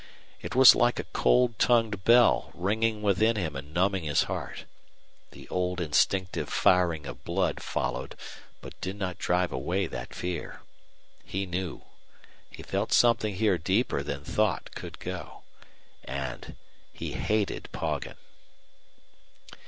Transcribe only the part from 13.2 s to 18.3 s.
here deeper than thought could go. And he hated Poggin.